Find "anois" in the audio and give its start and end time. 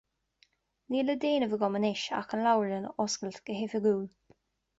1.81-2.07